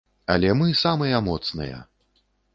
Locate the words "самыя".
0.85-1.21